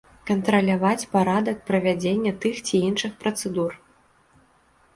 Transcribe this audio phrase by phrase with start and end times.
[0.27, 3.79] Кантраляваць парадак правядзення тых ці іншых працэдур.